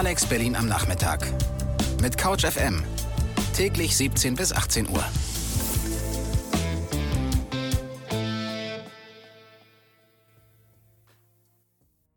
[0.00, 1.20] Alex Berlin am Nachmittag.
[2.00, 2.82] Mit Couch FM.
[3.54, 5.04] Täglich 17 bis 18 Uhr.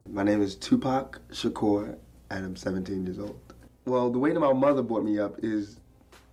[0.10, 1.98] My name is Tupac Shakur,
[2.30, 3.36] and I'm 17 years old.
[3.84, 5.82] Well, the way that my mother brought me up is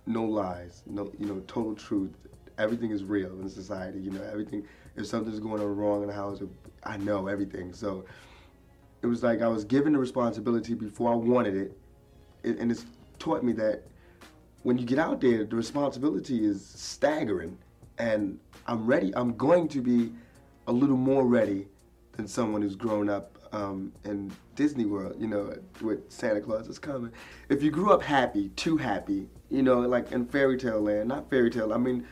[0.07, 2.15] no lies, no, you know, total truth.
[2.59, 3.99] Everything is real in society.
[3.99, 4.63] You know, everything.
[4.95, 6.41] If something's going on wrong in the house,
[6.85, 7.73] I know everything.
[7.73, 8.05] So
[9.01, 11.77] it was like I was given the responsibility before I wanted it,
[12.43, 12.85] and it's
[13.19, 13.83] taught me that
[14.63, 17.57] when you get out there, the responsibility is staggering,
[17.97, 19.11] and I'm ready.
[19.15, 20.11] I'm going to be
[20.67, 21.67] a little more ready
[22.13, 26.79] than someone who's grown up um, in Disney World, you know, with Santa Claus is
[26.79, 27.11] coming.
[27.49, 31.29] If you grew up happy, too happy, you know, like in fairy tale land, not
[31.29, 32.05] fairy tale, I mean,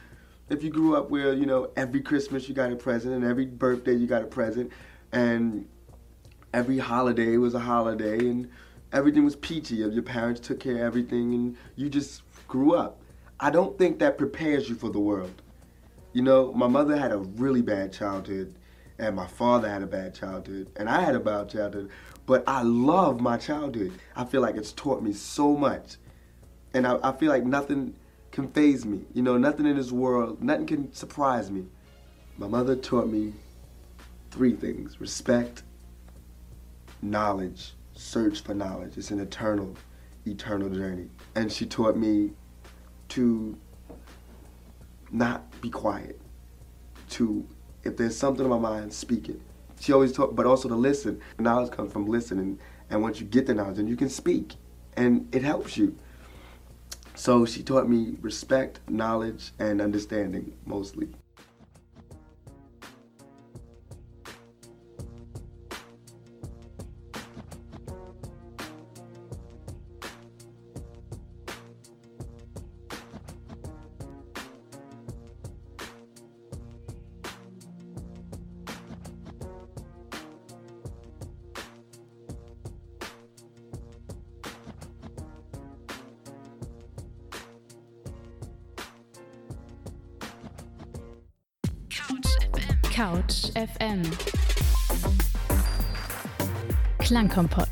[0.50, 3.45] if you grew up where, you know, every Christmas you got a present and every
[3.45, 4.72] birthday you got a present
[5.12, 5.67] and
[6.53, 8.50] every holiday was a holiday and
[8.92, 9.75] everything was peachy.
[9.75, 13.00] Your parents took care of everything and you just grew up.
[13.39, 15.42] I don't think that prepares you for the world.
[16.14, 18.55] You know, my mother had a really bad childhood
[18.97, 21.89] and my father had a bad childhood and I had a bad childhood,
[22.25, 23.94] but I love my childhood.
[24.16, 25.97] I feel like it's taught me so much.
[26.73, 27.95] And I, I feel like nothing
[28.31, 29.05] can phase me.
[29.14, 31.66] You know, nothing in this world, nothing can surprise me.
[32.38, 33.33] My mother taught me
[34.31, 35.64] three things respect,
[37.02, 38.98] knowledge, search for knowledge.
[38.98, 39.76] It's an eternal,
[40.26, 41.10] eternal journey.
[41.36, 42.32] And she taught me
[43.10, 43.58] to
[45.11, 46.20] not be quiet,
[47.11, 47.45] to,
[47.83, 49.42] if there's something in my mind, speak it.
[49.80, 51.21] She always taught, but also to listen.
[51.39, 52.59] Knowledge comes from listening.
[52.89, 54.55] And once you get the knowledge, then you can speak.
[54.95, 55.95] And it helps you.
[57.15, 61.09] So she taught me respect, knowledge, and understanding mostly.
[97.39, 97.69] Klangkompott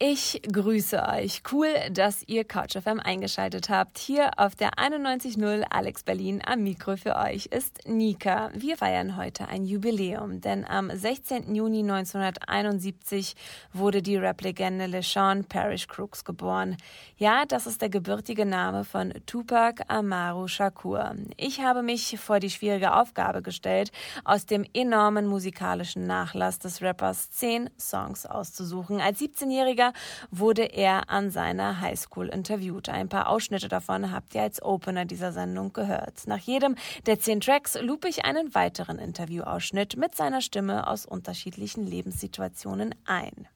[0.00, 1.42] Ich grüße euch.
[1.50, 3.98] Cool, dass ihr CouchFM eingeschaltet habt.
[3.98, 8.50] Hier auf der 91.0 Alex Berlin am Mikro für euch ist Nika.
[8.54, 11.52] Wir feiern heute ein Jubiläum, denn am 16.
[11.52, 13.34] Juni 1971
[13.72, 16.76] wurde die Rap-Legende LeSean Parrish Crooks geboren.
[17.16, 21.16] Ja, das ist der gebürtige Name von Tupac Amaru Shakur.
[21.36, 23.90] Ich habe mich vor die schwierige Aufgabe gestellt,
[24.24, 29.00] aus dem enormen musikalischen Nachlass des Rappers zehn Songs auszusuchen.
[29.00, 29.87] Als 17-Jähriger
[30.30, 32.88] wurde er an seiner Highschool interviewt.
[32.88, 36.26] Ein paar Ausschnitte davon habt ihr als Opener dieser Sendung gehört.
[36.26, 36.76] Nach jedem
[37.06, 43.48] der zehn Tracks loop ich einen weiteren Interviewausschnitt mit seiner Stimme aus unterschiedlichen Lebenssituationen ein.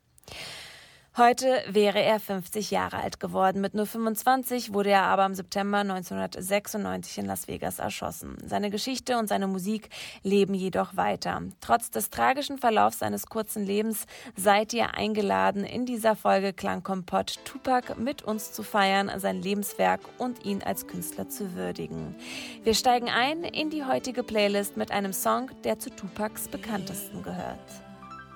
[1.15, 3.61] Heute wäre er 50 Jahre alt geworden.
[3.61, 8.39] Mit nur 25 wurde er aber im September 1996 in Las Vegas erschossen.
[8.43, 9.91] Seine Geschichte und seine Musik
[10.23, 11.43] leben jedoch weiter.
[11.61, 14.07] Trotz des tragischen Verlaufs seines kurzen Lebens
[14.37, 20.47] seid ihr eingeladen, in dieser Folge Klangkompott Tupac mit uns zu feiern, sein Lebenswerk und
[20.47, 22.17] ihn als Künstler zu würdigen.
[22.63, 27.59] Wir steigen ein in die heutige Playlist mit einem Song, der zu Tupacs bekanntesten gehört.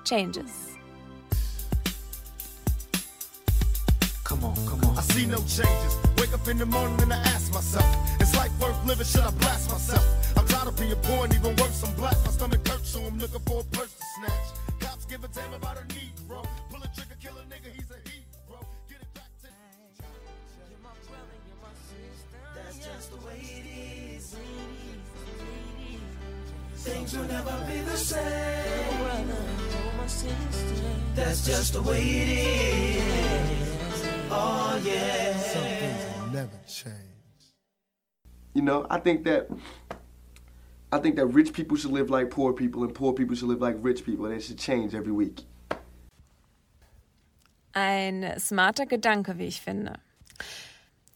[0.03, 0.76] Changes.
[4.27, 4.97] Come on, come on.
[4.97, 5.95] I see no changes.
[6.17, 7.87] Wake up in the morning and I ask myself,
[8.19, 9.05] is life worth living?
[9.05, 10.03] Should I blast myself?
[10.37, 12.17] I'm tired of being poor and even worse, I'm black.
[12.25, 14.47] My stomach hurts, so I'm looking for a purse to snatch.
[14.81, 16.45] Cops give a damn about a Negro.
[16.69, 18.59] Pull a trigger, kill a nigga, he's a hero.
[18.89, 22.43] Get it back to You're my brother, you're my sister.
[22.53, 23.65] That's just the way it
[24.17, 24.35] is.
[26.83, 29.31] Things will never be the same.
[31.15, 33.56] That's just the way it is.
[34.29, 35.37] Oh yeah.
[35.37, 36.95] Some things never change.
[38.53, 39.49] You know, I think that
[40.91, 43.61] I think that rich people should live like poor people and poor people should live
[43.61, 45.45] like rich people and it should change every week.
[47.73, 49.99] Ein smarter Gedanke, wie ich finde.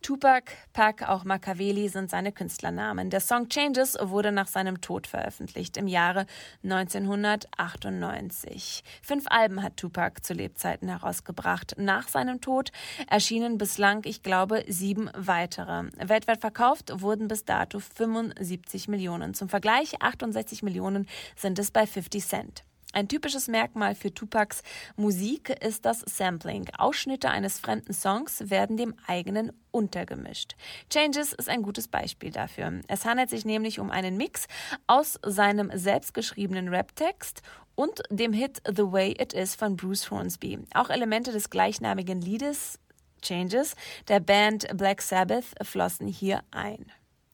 [0.01, 3.11] Tupac, Pac, auch Makaveli sind seine Künstlernamen.
[3.11, 6.25] Der Song Changes wurde nach seinem Tod veröffentlicht im Jahre
[6.63, 8.83] 1998.
[9.03, 11.75] Fünf Alben hat Tupac zu Lebzeiten herausgebracht.
[11.77, 12.71] Nach seinem Tod
[13.07, 15.83] erschienen bislang, ich glaube, sieben weitere.
[15.97, 19.35] Weltweit verkauft wurden bis dato 75 Millionen.
[19.35, 22.63] Zum Vergleich 68 Millionen sind es bei 50 Cent.
[22.93, 24.63] Ein typisches Merkmal für Tupacs
[24.97, 26.69] Musik ist das Sampling.
[26.77, 30.55] Ausschnitte eines fremden Songs werden dem eigenen untergemischt.
[30.89, 32.81] Changes ist ein gutes Beispiel dafür.
[32.87, 34.47] Es handelt sich nämlich um einen Mix
[34.87, 37.41] aus seinem selbstgeschriebenen Raptext
[37.75, 40.59] und dem Hit The Way It Is von Bruce Hornsby.
[40.73, 42.77] Auch Elemente des gleichnamigen Liedes
[43.21, 43.75] Changes
[44.07, 46.91] der Band Black Sabbath flossen hier ein.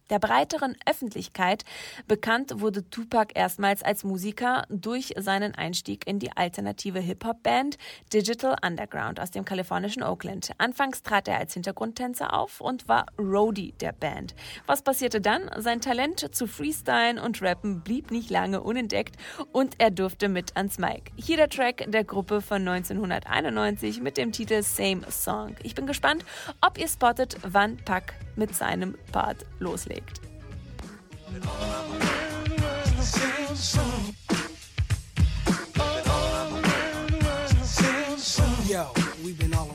[0.09, 1.63] Der breiteren Öffentlichkeit
[2.07, 7.77] bekannt wurde Tupac erstmals als Musiker durch seinen Einstieg in die alternative Hip-Hop-Band
[8.13, 10.51] Digital Underground aus dem kalifornischen Oakland.
[10.57, 14.33] Anfangs trat er als Hintergrundtänzer auf und war Roadie der Band.
[14.65, 15.50] Was passierte dann?
[15.57, 19.18] Sein Talent zu Freestylen und Rappen blieb nicht lange unentdeckt
[19.51, 21.12] und er durfte mit ans Mic.
[21.15, 25.56] Hier der Track der Gruppe von 1991 mit dem Titel Same Song.
[25.63, 26.24] Ich bin gespannt,
[26.62, 30.22] ob ihr spottet, wann Pac mit seinem Part loslegt.
[38.68, 38.86] Yo,
[39.24, 39.67] we've been all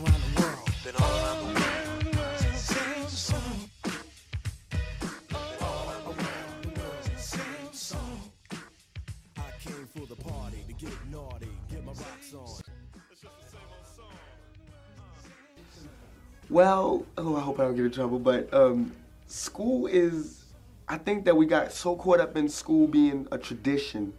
[16.52, 18.92] Well, oh, I hope I don't get in trouble, but um,
[19.26, 20.44] school is.
[20.86, 24.12] I think that we got so caught up in school being a tradition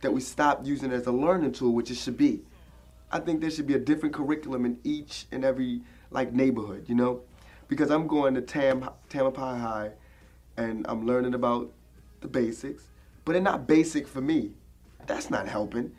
[0.00, 2.40] that we stopped using it as a learning tool, which it should be.
[3.12, 6.96] I think there should be a different curriculum in each and every like neighborhood, you
[6.96, 7.20] know,
[7.68, 9.92] because I'm going to Tam Tamalpais High,
[10.56, 11.70] and I'm learning about
[12.20, 12.82] the basics,
[13.24, 14.50] but they're not basic for me.
[15.06, 15.92] That's not helping.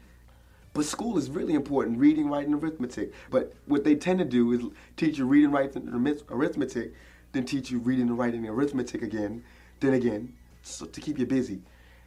[0.74, 3.14] But school is really important, reading, writing, arithmetic.
[3.30, 4.62] But what they tend to do is
[4.96, 5.90] teach you reading, writing,
[6.30, 6.94] arithmetic,
[7.34, 9.44] then teach you reading and writing arithmetic again,
[9.80, 11.62] then again, so to keep you busy.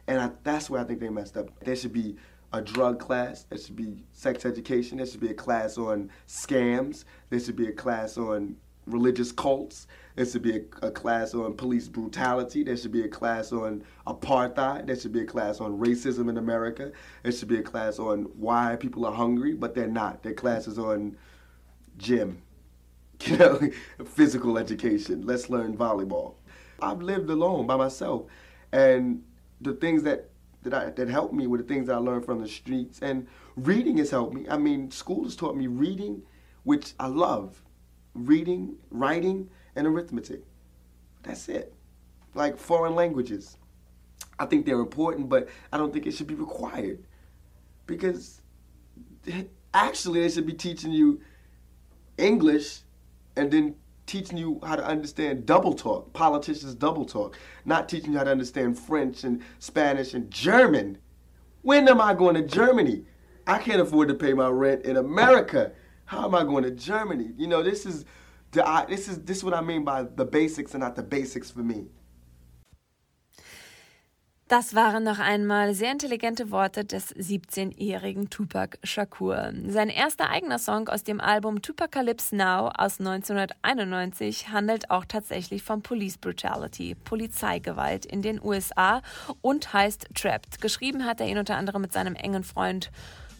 [0.07, 1.49] And I, that's where I think they messed up.
[1.63, 2.15] There should be
[2.53, 7.03] a drug class, there should be sex education, there should be a class on scams,
[7.29, 8.55] there should be a class on
[8.87, 9.87] religious cults.
[10.15, 12.63] There should be a, a, class on police brutality.
[12.63, 14.87] There should be a class on apartheid.
[14.87, 16.91] There should be a class on racism in America.
[17.23, 20.23] There should be a class on why people are hungry, but they're not.
[20.23, 21.17] Their classes on
[21.97, 22.41] gym,
[23.25, 23.59] you know,
[24.05, 25.25] physical education.
[25.25, 26.35] Let's learn volleyball.
[26.81, 28.25] I've lived alone by myself,
[28.71, 29.23] and
[29.61, 30.29] the things that
[30.63, 32.99] that I, that helped me were the things I learned from the streets.
[33.01, 34.47] And reading has helped me.
[34.49, 36.23] I mean, school has taught me reading,
[36.63, 37.61] which I love
[38.15, 40.41] reading, writing, and arithmetic.
[41.21, 41.73] That's it.
[42.33, 43.57] Like foreign languages.
[44.39, 47.03] I think they're important, but I don't think it should be required.
[47.85, 48.41] Because
[49.73, 51.21] actually, they should be teaching you
[52.17, 52.79] English
[53.35, 53.75] and then
[54.05, 58.31] teaching you how to understand double talk, politicians double talk, not teaching you how to
[58.31, 60.97] understand French and Spanish and German.
[61.63, 63.05] When am I going to Germany?
[63.47, 65.71] I can't afford to pay my rent in America.
[66.05, 67.31] How am I going to Germany?
[67.37, 68.05] You know, this is
[68.51, 71.63] this is this is what I mean by the basics and not the basics for
[71.63, 71.87] me.
[74.47, 79.51] Das waren noch einmal sehr intelligente Worte des 17-jährigen Tupac Shakur.
[79.67, 85.81] Sein erster eigener Song aus dem Album Tupacalypse Now aus 1991 handelt auch tatsächlich von
[85.81, 89.01] Police Brutality, Polizeigewalt in den USA
[89.41, 90.61] und heißt Trapped.
[90.61, 92.91] Geschrieben hat er ihn unter anderem mit seinem engen Freund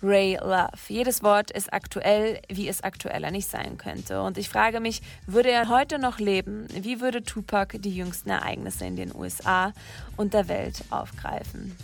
[0.02, 0.72] Ray Love.
[0.88, 4.22] Jedes Wort ist aktuell, wie es aktueller nicht sein könnte.
[4.22, 6.68] Und ich frage mich, würde er heute noch leben?
[6.74, 9.74] Wie würde Tupac die jüngsten Ereignisse in den USA
[10.18, 11.76] und der Welt aufgreifen?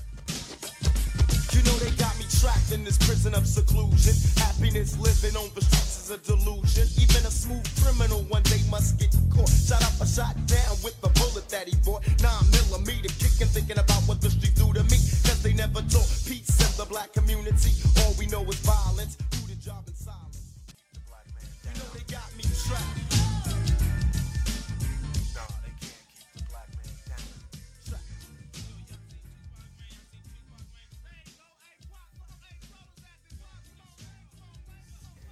[1.51, 4.15] You know they got me trapped in this prison of seclusion.
[4.39, 6.87] Happiness living on the streets is a delusion.
[6.97, 9.49] Even a smooth criminal one day must get caught.
[9.49, 12.07] Shot up or shot down with the bullet that he bought.
[12.23, 14.97] Nine millimeter kicking, thinking about what the streets do to me.
[15.27, 16.07] Cause they never taught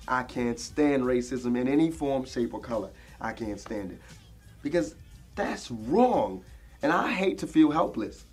[0.10, 2.90] I can't stand racism in any form, shape, or color.
[3.22, 4.02] I can't stand it.
[4.64, 4.96] Because
[5.36, 6.44] that's wrong.
[6.82, 8.26] And I hate to feel helpless.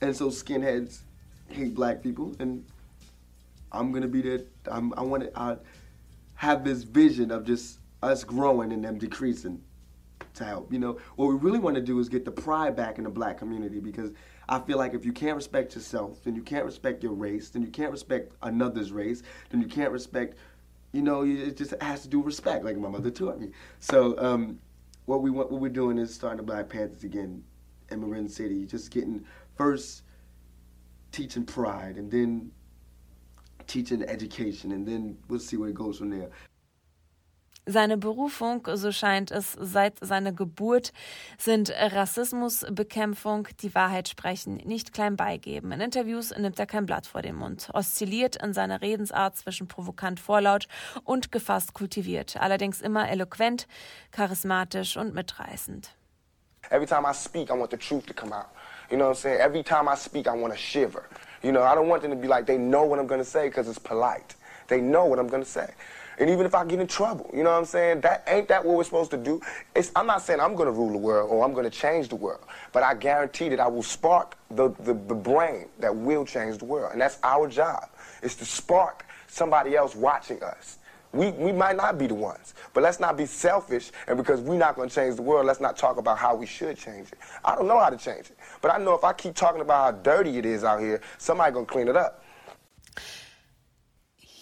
[0.00, 1.00] And so skinheads
[1.48, 2.64] hate black people, and
[3.72, 4.40] I'm gonna be there.
[4.70, 5.58] I'm, I want to.
[6.36, 9.58] Have this vision of just us growing and them decreasing
[10.34, 10.70] to help.
[10.70, 13.10] You know, what we really want to do is get the pride back in the
[13.10, 14.10] black community because
[14.48, 17.62] I feel like if you can't respect yourself, then you can't respect your race, then
[17.62, 20.36] you can't respect another's race, then you can't respect,
[20.96, 23.50] you know, it just has to do respect, like my mother taught me.
[23.80, 24.58] So um,
[25.04, 27.44] what we what we're doing is starting the Black Panthers again
[27.90, 29.24] in Marin City, just getting
[29.56, 30.02] first
[31.12, 32.50] teaching pride and then
[33.66, 36.30] teaching education and then we'll see where it goes from there.
[37.68, 40.92] Seine Berufung, so scheint es seit seiner Geburt,
[41.36, 45.72] sind Rassismusbekämpfung, die Wahrheit sprechen, nicht klein beigeben.
[45.72, 50.20] In Interviews nimmt er kein Blatt vor den Mund, oszilliert in seiner Redensart zwischen provokant
[50.20, 50.68] vorlaut
[51.02, 53.66] und gefasst kultiviert, allerdings immer eloquent,
[54.12, 55.90] charismatisch und mitreißend.
[56.70, 58.46] Every time I speak, I want the truth to come out.
[58.92, 59.40] You know what I'm saying?
[59.40, 61.02] Every time I speak, I want to shiver.
[61.42, 63.28] You know, I don't want them to be like they know what I'm going to
[63.28, 64.36] say because it's polite.
[64.68, 65.74] They know what I'm going to say.
[66.18, 68.00] And even if I get in trouble, you know what I'm saying?
[68.00, 69.40] That ain't that what we're supposed to do?
[69.74, 72.08] It's, I'm not saying I'm going to rule the world or I'm going to change
[72.08, 76.24] the world, but I guarantee that I will spark the, the, the brain that will
[76.24, 76.92] change the world.
[76.92, 77.90] And that's our job,
[78.22, 80.78] is to spark somebody else watching us.
[81.12, 83.90] We, we might not be the ones, but let's not be selfish.
[84.06, 86.46] And because we're not going to change the world, let's not talk about how we
[86.46, 87.18] should change it.
[87.44, 89.84] I don't know how to change it, but I know if I keep talking about
[89.84, 92.22] how dirty it is out here, somebody going to clean it up.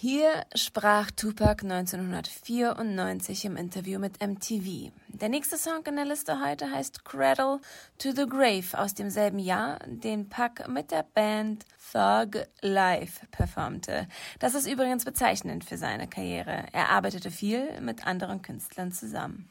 [0.07, 4.91] Hier sprach Tupac 1994 im Interview mit MTV.
[5.07, 7.59] Der nächste Song in der Liste heute heißt Cradle
[7.97, 14.07] to the Grave aus demselben Jahr, den Pac mit der Band Thug Life performte.
[14.37, 16.67] Das ist übrigens bezeichnend für seine Karriere.
[16.71, 19.49] Er arbeitete viel mit anderen Künstlern zusammen.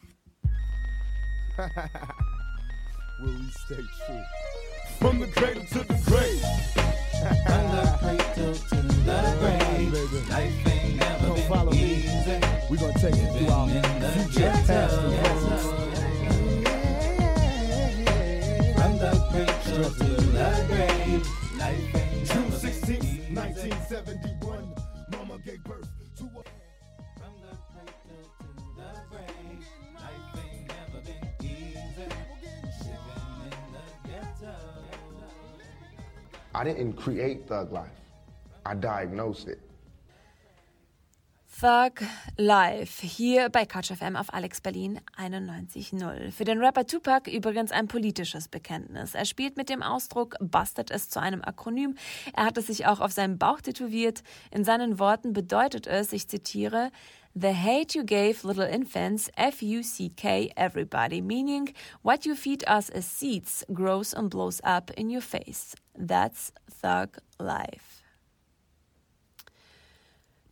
[3.19, 4.25] Will we stay true?
[5.01, 6.45] From the cradle to the grave.
[9.85, 10.31] From the cradle to the grave.
[10.31, 12.31] Life ain't never Don't been follow easy.
[12.31, 12.41] Me.
[12.71, 15.61] We're gonna take you through our future, past, and present.
[18.77, 21.25] From the cradle to the grave.
[21.59, 24.75] Life ain't June 16, 1971.
[25.13, 26.43] Mama gave birth to a
[36.57, 37.91] I didn't create Thug Life.
[38.65, 39.61] I diagnosed it.
[41.61, 42.05] Thug
[42.37, 46.33] Live hier bei Couch FM auf Alex Berlin 91.0.
[46.33, 49.15] Für den Rapper Tupac übrigens ein politisches Bekenntnis.
[49.15, 51.95] Er spielt mit dem Ausdruck Busted es zu einem Akronym.
[52.35, 54.25] Er hat es sich auch auf seinem Bauch tätowiert.
[54.51, 56.91] In seinen Worten bedeutet es, ich zitiere,
[57.35, 63.65] The hate you gave little infants, F-U-C-K, everybody, meaning what you feed us as seeds
[63.73, 65.77] grows and blows up in your face.
[65.97, 67.94] That's Thug Life.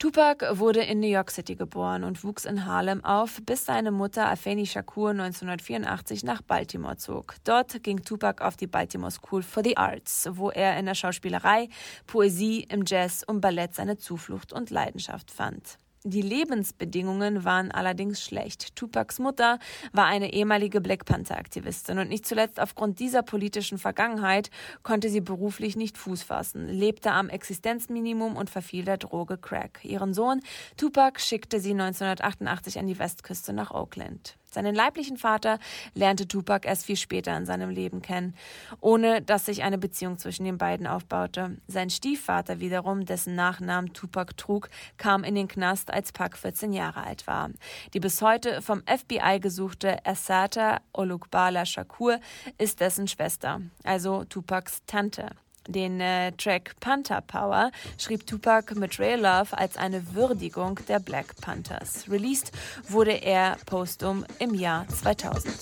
[0.02, 4.28] Tupac wurde in New York City geboren und wuchs in Harlem auf, bis seine Mutter
[4.28, 7.36] Afeni Shakur 1984 nach Baltimore zog.
[7.44, 11.68] Dort ging Tupac auf die Baltimore School for the Arts, wo er in der Schauspielerei,
[12.08, 15.78] Poesie, im Jazz und Ballett seine Zuflucht und Leidenschaft fand.
[16.04, 18.74] Die Lebensbedingungen waren allerdings schlecht.
[18.74, 19.60] Tupacs Mutter
[19.92, 24.50] war eine ehemalige Black Panther-Aktivistin und nicht zuletzt aufgrund dieser politischen Vergangenheit
[24.82, 29.84] konnte sie beruflich nicht Fuß fassen, lebte am Existenzminimum und verfiel der Droge Crack.
[29.84, 30.40] Ihren Sohn
[30.76, 34.36] Tupac schickte sie 1988 an die Westküste nach Oakland.
[34.52, 35.58] Seinen leiblichen Vater
[35.94, 38.34] lernte Tupac erst viel später in seinem Leben kennen,
[38.80, 41.56] ohne dass sich eine Beziehung zwischen den beiden aufbaute.
[41.68, 44.68] Sein Stiefvater wiederum, dessen Nachnamen Tupac trug,
[44.98, 47.50] kam in den Knast, als Pac 14 Jahre alt war.
[47.94, 52.20] Die bis heute vom FBI gesuchte Assata Olukbala Shakur
[52.58, 55.30] ist dessen Schwester, also Tupacs Tante.
[55.68, 61.36] Den äh, Track Panther Power schrieb Tupac mit Ray Love als eine Würdigung der Black
[61.40, 62.08] Panthers.
[62.08, 62.52] Released
[62.88, 65.52] wurde er postum im Jahr 2000.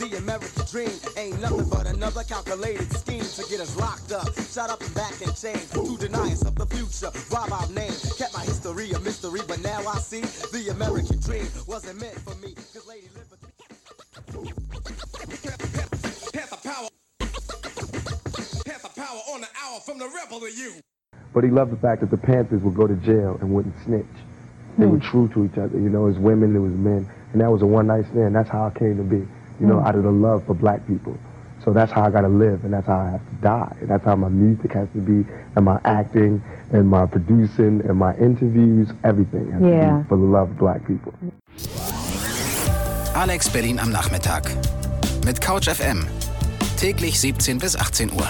[0.00, 4.70] the American dream ain't nothing but another calculated scheme to get us locked up, shut
[4.70, 8.34] up and back in chains, to deny us of the future, rob our name, kept
[8.34, 10.22] my history a mystery, but now I see
[10.56, 13.39] the American dream wasn't meant for me, cause Lady Liberty...
[19.18, 20.74] on the hour from the rebel to you.
[21.32, 24.04] But he loved the fact that the Panthers would go to jail and wouldn't snitch.
[24.78, 25.10] They were hmm.
[25.10, 25.78] true to each other.
[25.78, 27.08] You know, as women, it was men.
[27.32, 28.34] And that was a one night stand.
[28.34, 29.18] That's how I came to be,
[29.60, 29.86] you know, hmm.
[29.86, 31.16] out of the love for black people.
[31.64, 33.76] So that's how I got to live, and that's how I have to die.
[33.80, 37.96] And that's how my music has to be, and my acting, and my producing, and
[37.98, 39.90] my interviews, everything has yeah.
[39.90, 41.12] to be for the love of black people.
[43.14, 44.48] Alex Berlin am Nachmittag.
[45.26, 46.06] Mit Couch FM.
[46.78, 48.26] Täglich 17 bis 18 Uhr.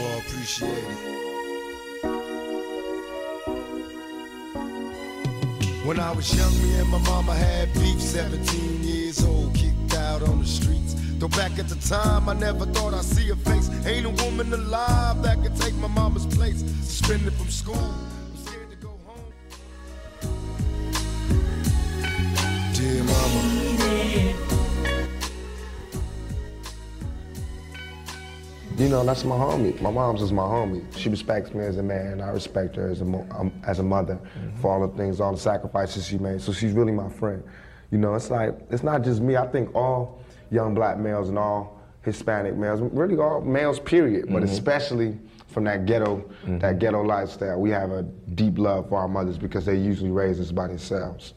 [0.00, 1.24] Appreciate it.
[5.84, 10.22] When I was young, me and my mama had beef, 17 years old, kicked out
[10.22, 10.94] on the streets.
[11.18, 13.68] Though back at the time, I never thought I'd see a face.
[13.86, 16.60] Ain't a woman alive that could take my mama's place.
[16.82, 17.94] Suspended from school.
[28.94, 29.78] Know, that's my homie.
[29.80, 30.84] My mom's is my homie.
[30.96, 32.20] She respects me as a man.
[32.20, 34.60] I respect her as a, mo- um, as a mother mm-hmm.
[34.60, 36.40] for all the things, all the sacrifices she made.
[36.40, 37.42] So she's really my friend.
[37.90, 39.36] You know, it's like, it's not just me.
[39.36, 44.42] I think all young black males and all Hispanic males, really all males, period, but
[44.42, 44.52] mm-hmm.
[44.52, 46.58] especially from that ghetto, mm-hmm.
[46.58, 48.02] that ghetto lifestyle, we have a
[48.34, 51.34] deep love for our mothers because they usually raise us by themselves.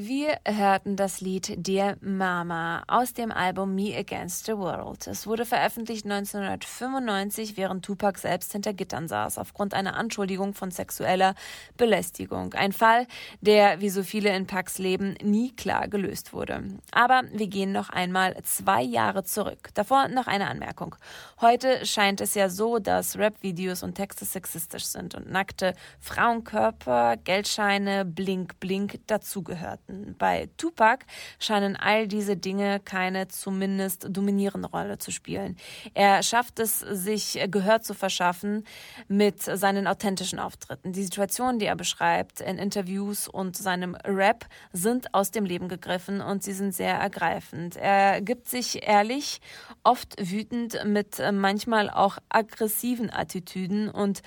[0.00, 5.08] Wir hörten das Lied Dear Mama aus dem Album Me Against the World.
[5.08, 11.34] Es wurde veröffentlicht 1995, während Tupac selbst hinter Gittern saß, aufgrund einer Anschuldigung von sexueller
[11.76, 12.54] Belästigung.
[12.54, 13.08] Ein Fall,
[13.40, 16.62] der, wie so viele in Pacs Leben, nie klar gelöst wurde.
[16.92, 19.70] Aber wir gehen noch einmal zwei Jahre zurück.
[19.74, 20.94] Davor noch eine Anmerkung.
[21.40, 28.04] Heute scheint es ja so, dass Rap-Videos und Texte sexistisch sind und nackte Frauenkörper, Geldscheine,
[28.04, 29.80] Blink, Blink dazugehört.
[30.18, 31.06] Bei Tupac
[31.38, 35.56] scheinen all diese Dinge keine zumindest dominierende Rolle zu spielen.
[35.94, 38.64] Er schafft es, sich Gehör zu verschaffen
[39.08, 40.92] mit seinen authentischen Auftritten.
[40.92, 46.20] Die Situationen, die er beschreibt in Interviews und seinem Rap, sind aus dem Leben gegriffen
[46.20, 47.76] und sie sind sehr ergreifend.
[47.76, 49.40] Er gibt sich ehrlich,
[49.84, 54.20] oft wütend mit manchmal auch aggressiven Attitüden und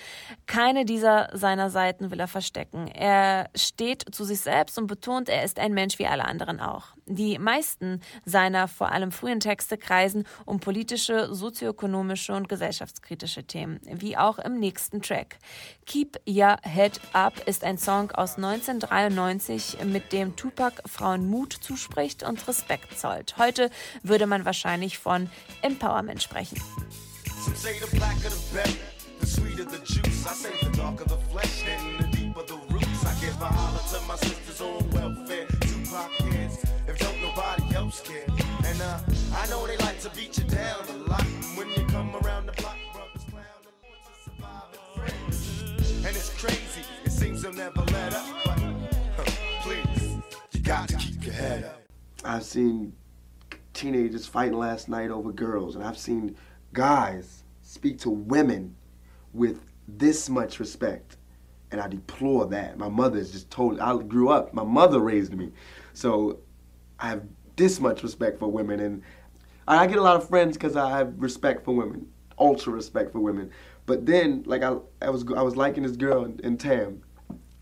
[0.47, 2.87] keine dieser seiner Seiten will er verstecken.
[2.87, 6.61] Er steht zu sich selbst und betont, er ist ist ein Mensch wie alle anderen
[6.61, 6.85] auch.
[7.07, 14.15] Die meisten seiner vor allem frühen Texte kreisen um politische, sozioökonomische und gesellschaftskritische Themen, wie
[14.15, 15.39] auch im nächsten Track.
[15.85, 22.23] Keep Your Head Up ist ein Song aus 1993, mit dem Tupac Frauen Mut zuspricht
[22.23, 23.37] und Respekt zollt.
[23.37, 23.69] Heute
[24.03, 25.29] würde man wahrscheinlich von
[25.61, 26.61] Empowerment sprechen.
[29.21, 30.25] The sweeter the juice.
[30.25, 33.05] I say the darker the flesh, then the deeper the roots.
[33.05, 34.40] I give a holler to my sisters
[40.29, 41.23] down a lot.
[41.55, 44.63] When you come around the block, brothers clown to survive
[44.95, 48.25] and And it's crazy, it seems they'll never let up.
[48.45, 48.59] But
[49.17, 49.31] huh,
[49.61, 50.17] please,
[50.51, 51.81] you got to keep your head up.
[52.23, 52.93] I've seen
[53.73, 56.35] teenagers fighting last night over girls, and I've seen
[56.73, 58.75] guys speak to women
[59.33, 61.17] with this much respect
[61.71, 62.77] and I deplore that.
[62.77, 63.79] My mother is just totally.
[63.79, 64.53] I grew up.
[64.53, 65.51] My mother raised me,
[65.93, 66.39] so
[66.99, 67.23] I have
[67.55, 69.01] this much respect for women, and
[69.67, 73.19] I get a lot of friends because I have respect for women, ultra respect for
[73.19, 73.51] women.
[73.85, 77.01] But then, like I, I was, I was liking this girl in, in Tam,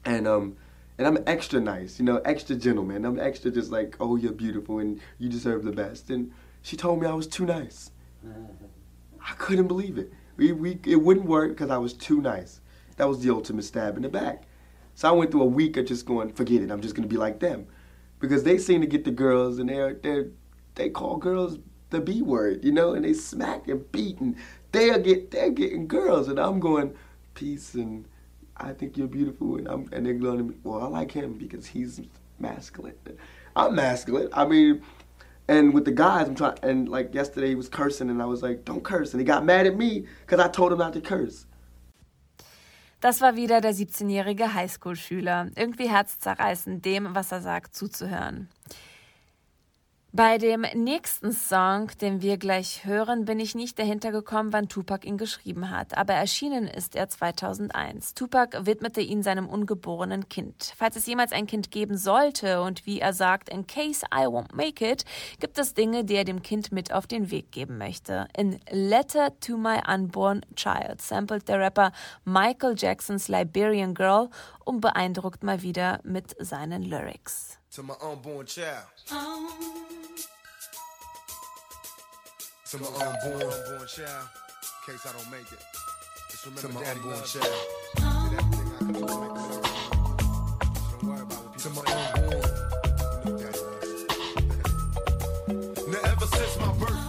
[0.06, 0.58] and um,
[1.00, 3.06] and I'm extra nice, you know, extra gentleman.
[3.06, 6.10] I'm extra just like, oh, you're beautiful and you deserve the best.
[6.10, 7.92] And she told me I was too nice.
[9.22, 10.12] I couldn't believe it.
[10.36, 12.60] We, we, it wouldn't work because I was too nice.
[12.98, 14.44] That was the ultimate stab in the back.
[14.94, 17.16] So I went through a week of just going, forget it, I'm just gonna be
[17.16, 17.68] like them.
[18.20, 20.28] Because they seem to get the girls and they're they're
[20.76, 21.60] they call girls
[21.90, 24.36] the B word, you know, and they smack and beat and
[24.72, 26.96] they're get they're getting girls and I'm going,
[27.34, 28.06] peace and
[28.58, 31.66] I think you're beautiful and I'm and they're going to well, I like him because
[31.66, 32.02] he's
[32.40, 32.96] masculine.
[33.56, 34.30] I'm masculine.
[34.34, 34.82] I mean
[35.48, 38.44] and with the guys, I'm trying, and like yesterday he was cursing, and I was
[38.44, 41.02] like, "Don't curse," and he got mad at me because I told him not to
[41.02, 41.48] curse.
[43.02, 45.52] Das war wieder der 17-jährige Highschool-Schüler.
[45.56, 48.50] Irgendwie herzzerreißend, dem, was er sagt, zuzuhören.
[50.12, 55.06] Bei dem nächsten Song, den wir gleich hören, bin ich nicht dahinter gekommen, wann Tupac
[55.06, 58.16] ihn geschrieben hat, aber erschienen ist er 2001.
[58.16, 60.74] Tupac widmete ihn seinem ungeborenen Kind.
[60.76, 64.56] Falls es jemals ein Kind geben sollte und wie er sagt, in case I won't
[64.56, 65.06] make it,
[65.40, 68.28] gibt es Dinge, die er dem Kind mit auf den Weg geben möchte.
[68.36, 71.92] In Letter to My Unborn Child sampled der Rapper
[72.26, 74.32] Michael Jacksons Liberian Girl
[74.66, 77.59] und beeindruckt mal wieder mit seinen Lyrics.
[77.74, 78.84] To my unborn child.
[79.12, 79.50] Um.
[82.72, 84.28] To my unborn, unborn child.
[84.88, 85.60] In case I don't make it.
[86.32, 87.46] Just remember to my daddy unborn child.
[87.96, 89.62] Did everything I could do to make it so
[90.92, 92.48] don't worry about what people To my unborn.
[93.26, 94.02] You know daddy loves
[95.94, 97.09] Now ever since my birth,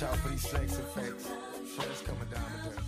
[0.00, 1.28] Watch out for these sex effects.
[1.76, 2.80] Shit's coming down the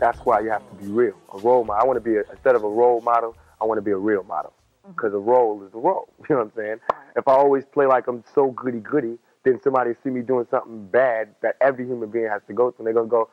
[0.00, 1.14] that's why you have to be real.
[1.34, 1.82] A role model.
[1.82, 3.96] I want to be a, instead of a role model, I want to be a
[3.96, 4.92] real model mm-hmm.
[4.92, 6.08] because a role is a role.
[6.28, 6.80] You know what I'm saying?
[7.16, 10.86] If I always play like I'm so goody goody, then somebody see me doing something
[10.88, 13.28] bad that every human being has to go through, and they're gonna go,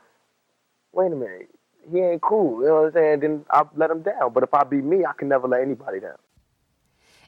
[0.93, 1.49] "Wait a minute,
[1.89, 3.19] he ain't cool." You know what I'm saying?
[3.21, 4.33] Then I'll let him down.
[4.33, 6.17] But if I be me, I can never let anybody down.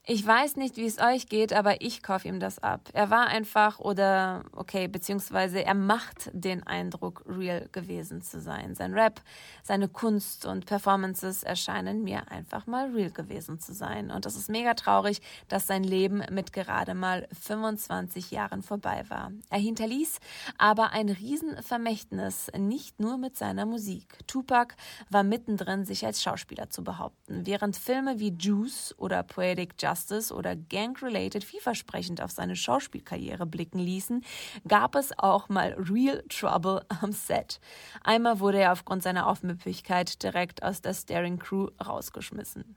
[0.06, 2.90] Ich weiß nicht, wie es euch geht, aber ich kaufe ihm das ab.
[2.94, 8.74] Er war einfach oder, okay, beziehungsweise er macht den Eindruck, real gewesen zu sein.
[8.74, 9.22] Sein Rap,
[9.62, 14.10] seine Kunst und Performances erscheinen mir einfach mal real gewesen zu sein.
[14.10, 19.32] Und es ist mega traurig, dass sein Leben mit gerade mal 25 Jahren vorbei war.
[19.50, 20.20] Er hinterließ
[20.58, 24.18] aber ein Riesenvermächtnis, nicht nur mit seiner Musik.
[24.26, 24.76] Tupac
[25.10, 27.46] war mittendrin, sich als Schauspieler zu behaupten.
[27.46, 33.80] Während Filme wie Juice oder Poetic Justice Justice oder Gang-Related vielversprechend auf seine Schauspielkarriere blicken
[33.80, 34.24] ließen,
[34.68, 37.60] gab es auch mal Real Trouble am Set.
[38.04, 42.76] Einmal wurde er aufgrund seiner Aufmüpfigkeit direkt aus der Staring Crew rausgeschmissen.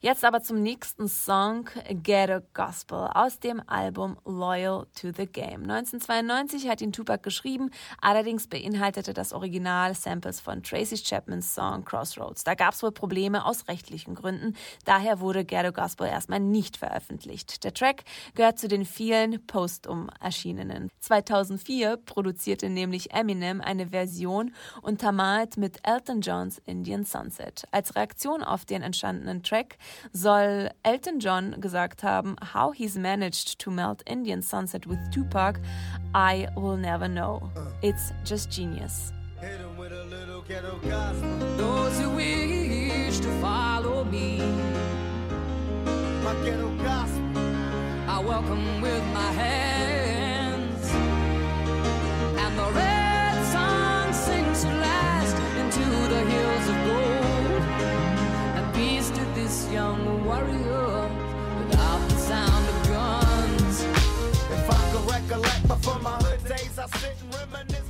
[0.00, 5.62] Jetzt aber zum nächsten Song Ghetto Gospel aus dem Album Loyal to the Game.
[5.64, 12.44] 1992 hat ihn Tupac geschrieben, allerdings beinhaltete das Original Samples von Tracy Chapmans Song Crossroads.
[12.44, 17.64] Da gab es wohl Probleme aus rechtlichen Gründen, daher wurde Ghetto Gospel erstmal nicht veröffentlicht.
[17.64, 18.04] Der Track
[18.36, 20.92] gehört zu den vielen postum erschienenen.
[21.00, 27.64] 2004 produzierte nämlich Eminem eine Version untermalt mit Elton Johns Indian Sunset.
[27.72, 29.76] Als Reaktion auf den entstandenen Track
[30.12, 35.60] soll Elton John gesagt haben, how he's managed to melt Indian sunset with Tupac,
[36.14, 37.50] I will never know.
[37.82, 39.12] It's just genius.
[41.56, 44.38] Those who wish to follow me,
[46.24, 47.38] my ghetto gospel,
[48.08, 49.77] I welcome with my hands,
[59.48, 61.08] this young warrior
[61.58, 63.82] without the sound of guns.
[63.82, 67.87] If I could recollect before my hood days, I sit and reminisce,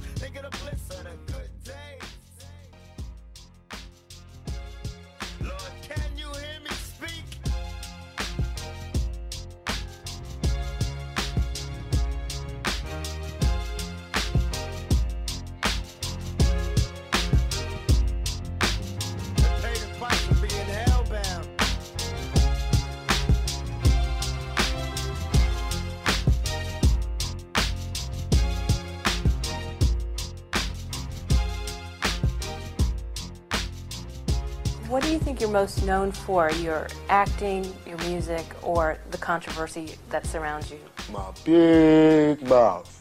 [35.38, 36.51] think you're most known for?
[36.53, 40.81] Your acting, your music, or the controversy that surrounds you?
[41.12, 42.92] My big mouth.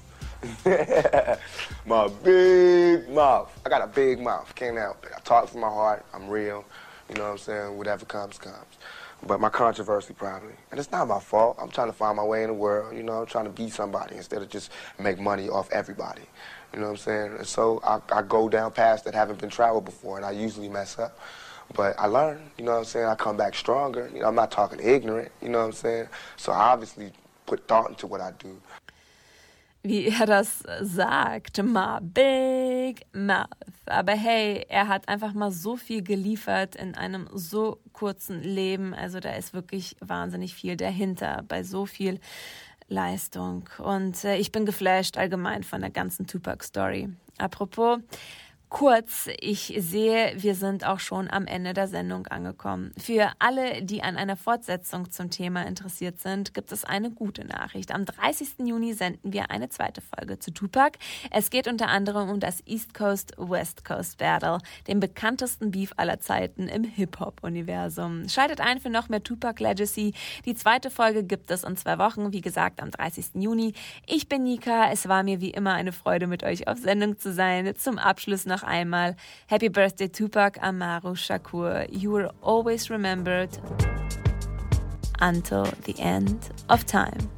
[1.86, 3.60] my big mouth.
[3.66, 4.54] I got a big mouth.
[4.54, 5.14] Can't help it.
[5.16, 6.06] I talk from my heart.
[6.14, 6.64] I'm real.
[7.10, 7.78] You know what I'm saying?
[7.78, 8.78] Whatever comes, comes.
[9.26, 10.54] But my controversy probably.
[10.70, 11.58] And it's not my fault.
[11.60, 12.96] I'm trying to find my way in the world.
[12.96, 16.22] You know, I'm trying to be somebody instead of just make money off everybody.
[16.72, 17.32] You know what I'm saying?
[17.38, 20.70] And so I, I go down paths that haven't been traveled before, and I usually
[20.70, 21.18] mess up.
[21.76, 23.08] But I learn, you know what I'm saying?
[23.08, 24.10] I come back stronger.
[24.14, 26.08] You know, I'm not talking ignorant, you know what I'm saying?
[26.38, 27.12] So I obviously
[27.46, 28.62] put thought into what I do.
[29.84, 33.48] Wie er das sagt, ma big mouth.
[33.86, 38.94] Aber hey, er hat einfach mal so viel geliefert in einem so kurzen Leben.
[38.94, 42.20] Also da ist wirklich wahnsinnig viel dahinter bei so viel
[42.90, 43.70] Leistung.
[43.78, 47.10] Und äh, ich bin geflasht allgemein von der ganzen Tupac-Story.
[47.38, 48.00] Apropos,
[48.70, 52.92] Kurz, ich sehe, wir sind auch schon am Ende der Sendung angekommen.
[52.98, 57.94] Für alle, die an einer Fortsetzung zum Thema interessiert sind, gibt es eine gute Nachricht.
[57.94, 58.66] Am 30.
[58.66, 61.00] Juni senden wir eine zweite Folge zu Tupac.
[61.32, 66.20] Es geht unter anderem um das East Coast West Coast Battle, den bekanntesten Beef aller
[66.20, 68.28] Zeiten im Hip-Hop-Universum.
[68.28, 70.14] Schaltet ein für noch mehr Tupac Legacy.
[70.46, 73.28] Die zweite Folge gibt es in zwei Wochen, wie gesagt, am 30.
[73.36, 73.74] Juni.
[74.06, 74.92] Ich bin Nika.
[74.92, 77.74] Es war mir wie immer eine Freude, mit euch auf Sendung zu sein.
[77.78, 79.16] Zum Abschluss noch noch einmal
[79.48, 81.86] Happy Birthday Tupac Amaru Shakur.
[81.92, 83.50] You were always remembered
[85.20, 87.37] until the end of time.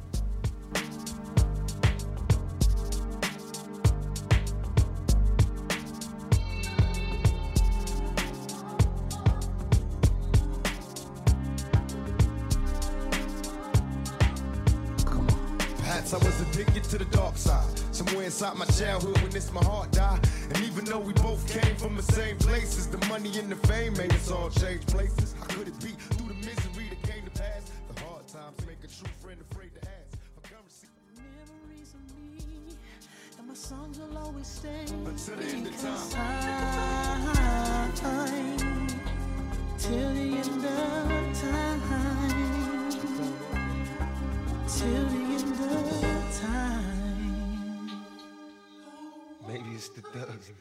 [16.00, 17.68] I was addicted to the dark side.
[17.92, 20.18] Somewhere inside my childhood when this my heart died.
[20.48, 23.92] And even though we both came from the same places, the money and the fame
[23.92, 25.34] made us all change places.
[25.38, 27.70] How could it be through the misery that came to pass?
[27.94, 30.18] The hard times make a true friend afraid to ask.
[31.16, 32.76] Memories of me
[33.38, 35.76] and my songs will always stay until the end of
[36.10, 37.92] time.
[37.94, 38.86] time
[39.78, 42.29] till the end of time.
[44.78, 47.90] Till the end of time.
[49.48, 50.52] Maybe it's the thugs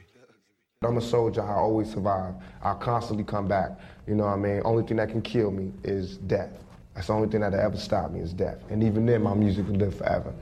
[0.81, 1.43] I'm a soldier.
[1.43, 2.33] I always survive.
[2.63, 3.71] I constantly come back.
[4.07, 4.61] You know what I mean?
[4.65, 6.49] Only thing that can kill me is death.
[6.95, 8.57] That's the only thing that'll ever stop me is death.
[8.71, 10.33] And even then, my music will live forever.